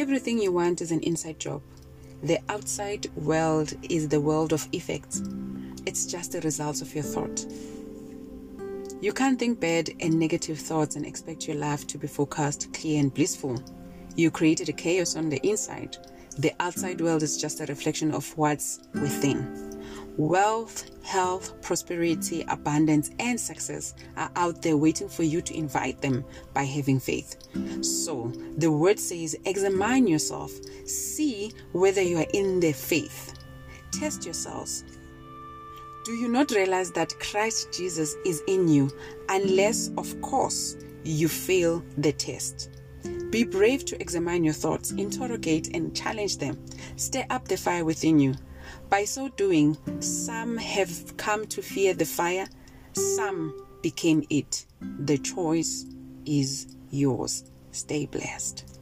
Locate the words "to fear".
51.48-51.94